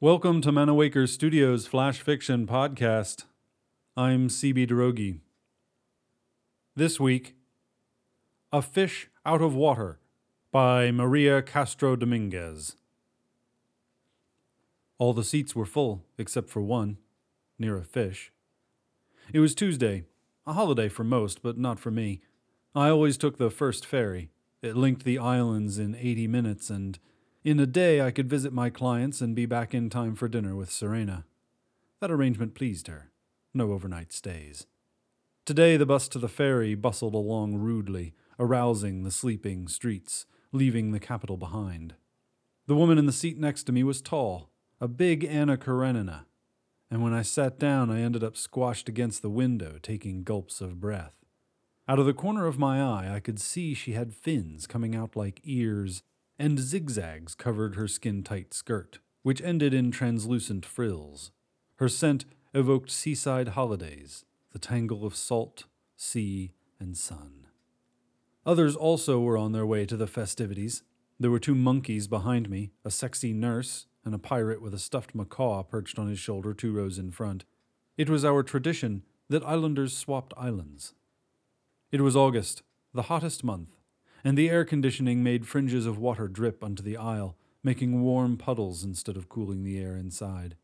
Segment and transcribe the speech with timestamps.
[0.00, 3.24] Welcome to Manawaker Studios Flash Fiction Podcast.
[3.96, 5.18] I'm CB Droege.
[6.76, 7.34] This week,
[8.52, 9.98] A Fish Out of Water
[10.52, 12.76] by Maria Castro Dominguez.
[14.98, 16.98] All the seats were full, except for one,
[17.58, 18.30] near a fish.
[19.32, 20.04] It was Tuesday,
[20.46, 22.20] a holiday for most, but not for me.
[22.76, 24.28] I always took the first ferry.
[24.60, 26.98] It linked the islands in 80 minutes, and
[27.42, 30.54] in a day I could visit my clients and be back in time for dinner
[30.54, 31.24] with Serena.
[32.02, 33.10] That arrangement pleased her.
[33.54, 34.66] No overnight stays.
[35.46, 41.00] Today the bus to the ferry bustled along rudely, arousing the sleeping streets, leaving the
[41.00, 41.94] capital behind.
[42.66, 44.50] The woman in the seat next to me was tall,
[44.82, 46.26] a big Anna Karenina,
[46.90, 50.78] and when I sat down I ended up squashed against the window, taking gulps of
[50.78, 51.25] breath.
[51.88, 55.14] Out of the corner of my eye I could see she had fins coming out
[55.14, 56.02] like ears,
[56.36, 61.30] and zigzags covered her skin tight skirt, which ended in translucent frills.
[61.76, 65.64] Her scent evoked seaside holidays, the tangle of salt,
[65.96, 67.46] sea, and sun.
[68.44, 70.82] Others also were on their way to the festivities.
[71.20, 75.14] There were two monkeys behind me, a sexy nurse, and a pirate with a stuffed
[75.14, 77.44] macaw perched on his shoulder two rows in front.
[77.96, 80.94] It was our tradition that islanders swapped islands.
[81.96, 83.74] It was August, the hottest month,
[84.22, 88.84] and the air conditioning made fringes of water drip onto the aisle, making warm puddles
[88.84, 90.56] instead of cooling the air inside.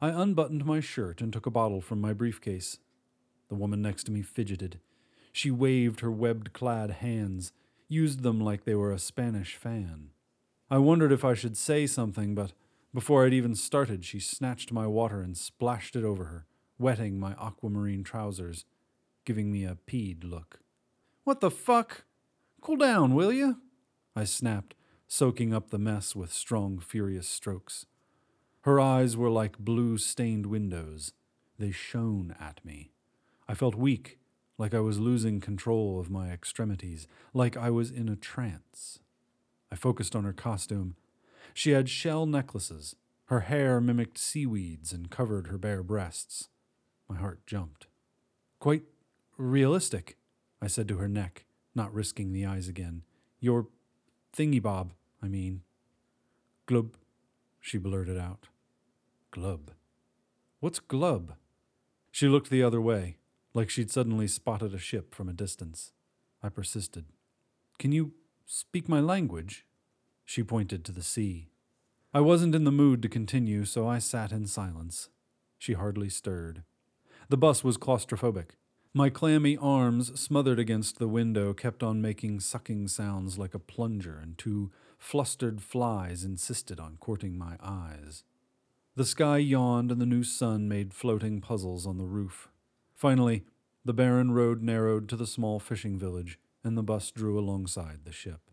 [0.00, 2.78] I unbuttoned my shirt and took a bottle from my briefcase.
[3.50, 4.80] The woman next to me fidgeted.
[5.30, 7.52] She waved her webbed clad hands,
[7.86, 10.08] used them like they were a Spanish fan.
[10.70, 12.54] I wondered if I should say something, but
[12.94, 16.46] before I'd even started, she snatched my water and splashed it over her,
[16.78, 18.64] wetting my aquamarine trousers,
[19.26, 20.60] giving me a peed look.
[21.24, 22.04] What the fuck?
[22.62, 23.58] Cool down, will you?
[24.14, 24.74] I snapped,
[25.06, 27.84] soaking up the mess with strong, furious strokes.
[28.62, 31.12] Her eyes were like blue stained windows.
[31.58, 32.92] They shone at me.
[33.48, 34.18] I felt weak,
[34.58, 39.00] like I was losing control of my extremities, like I was in a trance.
[39.70, 40.96] I focused on her costume.
[41.52, 42.96] She had shell necklaces.
[43.26, 46.48] Her hair mimicked seaweeds and covered her bare breasts.
[47.08, 47.88] My heart jumped.
[48.60, 48.84] Quite
[49.36, 50.16] realistic,
[50.60, 53.02] I said to her neck, not risking the eyes again.
[53.40, 53.68] Your
[54.36, 54.92] thingy bob,
[55.22, 55.62] I mean.
[56.66, 56.96] Glub,
[57.60, 58.48] she blurted out.
[59.30, 59.72] Glub.
[60.60, 61.34] What's glub?
[62.10, 63.18] She looked the other way,
[63.52, 65.92] like she'd suddenly spotted a ship from a distance.
[66.42, 67.06] I persisted.
[67.78, 68.12] Can you
[68.46, 69.66] speak my language?
[70.24, 71.50] She pointed to the sea.
[72.14, 75.10] I wasn't in the mood to continue, so I sat in silence.
[75.58, 76.62] She hardly stirred.
[77.28, 78.50] The bus was claustrophobic.
[78.96, 84.18] My clammy arms, smothered against the window, kept on making sucking sounds like a plunger,
[84.18, 88.24] and two flustered flies insisted on courting my eyes.
[88.94, 92.48] The sky yawned, and the new sun made floating puzzles on the roof.
[92.94, 93.44] Finally,
[93.84, 98.12] the barren road narrowed to the small fishing village, and the bus drew alongside the
[98.12, 98.50] ship.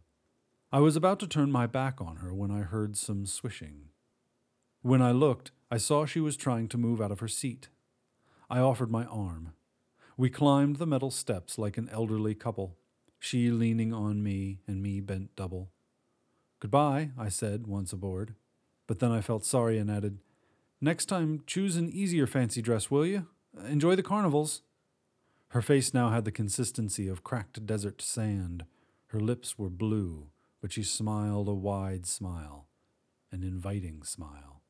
[0.74, 3.92] I was about to turn my back on her when I heard some swishing.
[4.82, 7.70] When I looked, I saw she was trying to move out of her seat.
[8.50, 9.54] I offered my arm.
[10.16, 12.78] We climbed the metal steps like an elderly couple,
[13.20, 15.70] she leaning on me and me bent double.
[16.60, 18.36] Goodbye, I said, once aboard.
[18.86, 20.20] But then I felt sorry and added,
[20.80, 23.28] Next time, choose an easier fancy dress, will you?
[23.68, 24.62] Enjoy the carnivals.
[25.50, 28.66] Her face now had the consistency of cracked desert sand.
[29.08, 30.28] Her lips were blue,
[30.62, 32.68] but she smiled a wide smile,
[33.32, 34.62] an inviting smile.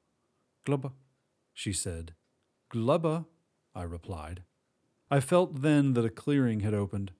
[0.65, 0.91] Glubba,
[1.53, 2.13] she said.
[2.71, 3.25] Glubba,
[3.73, 4.43] I replied.
[5.13, 7.11] I felt then that a clearing had opened.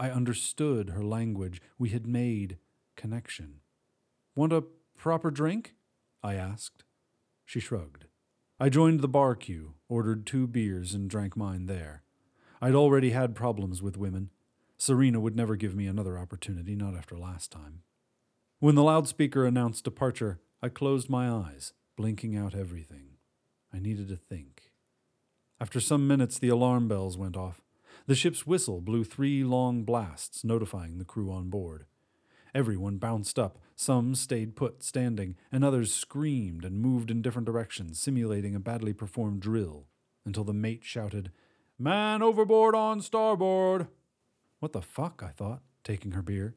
[0.00, 1.62] I understood her language.
[1.78, 2.58] We had made
[2.96, 3.60] connection.
[4.34, 4.64] Want a
[4.96, 5.76] proper drink?
[6.24, 6.82] I asked.
[7.44, 8.06] She shrugged.
[8.58, 12.02] I joined the bar queue, ordered two beers, and drank mine there.
[12.60, 14.30] I'd already had problems with women.
[14.76, 17.82] Serena would never give me another opportunity, not after last time.
[18.58, 23.18] When the loudspeaker announced departure, I closed my eyes, blinking out everything.
[23.72, 24.72] I needed to think.
[25.60, 27.62] After some minutes, the alarm bells went off.
[28.06, 31.86] The ship's whistle blew three long blasts, notifying the crew on board.
[32.54, 33.58] Everyone bounced up.
[33.74, 38.94] Some stayed put, standing, and others screamed and moved in different directions, simulating a badly
[38.94, 39.86] performed drill,
[40.24, 41.30] until the mate shouted,
[41.78, 43.88] Man overboard on starboard!
[44.60, 45.22] What the fuck?
[45.22, 46.54] I thought, taking her beer.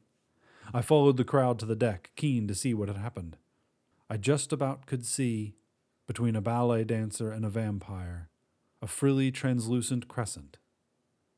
[0.72, 3.36] I followed the crowd to the deck, keen to see what had happened.
[4.08, 5.56] I just about could see,
[6.06, 8.29] between a ballet dancer and a vampire,
[8.82, 10.56] a frilly translucent crescent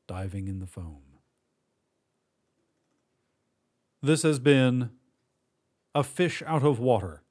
[0.07, 1.01] diving in the foam.
[4.01, 4.91] This has been
[5.95, 7.23] A Fish Out of Water,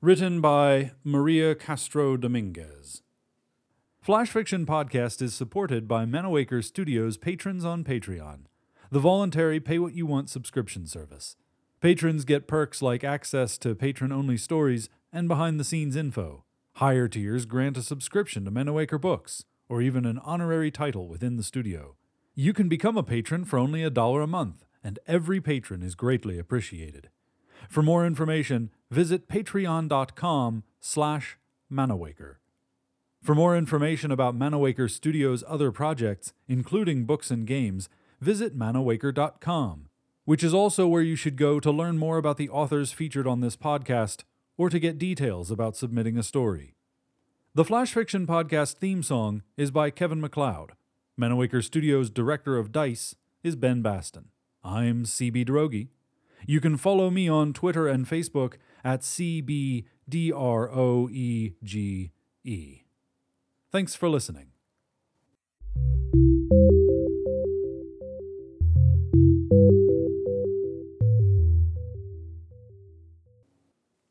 [0.00, 3.02] written by Maria Castro Dominguez.
[4.00, 8.46] Flash Fiction Podcast is supported by Manawaker Studios patrons on Patreon,
[8.90, 11.36] the voluntary pay what you want subscription service.
[11.80, 16.44] Patrons get perks like access to patron only stories and behind the scenes info.
[16.80, 21.42] Higher tiers grant a subscription to Manawaker Books, or even an honorary title within the
[21.42, 21.94] studio.
[22.34, 25.94] You can become a patron for only a dollar a month and every patron is
[25.94, 27.10] greatly appreciated.
[27.68, 31.36] For more information, visit patreon.com slash
[31.70, 32.36] manawaker.
[33.22, 37.90] For more information about Manawaker Studios' other projects, including books and games,
[38.22, 39.90] visit manawaker.com,
[40.24, 43.42] which is also where you should go to learn more about the authors featured on
[43.42, 44.22] this podcast
[44.60, 46.74] or to get details about submitting a story.
[47.54, 50.72] The Flash Fiction Podcast theme song is by Kevin MacLeod.
[51.18, 54.28] Manawaker Studios' director of DICE is Ben Baston.
[54.62, 55.88] I'm CB Droege.
[56.46, 59.86] You can follow me on Twitter and Facebook at CBDROEGE.
[63.72, 64.48] Thanks for listening.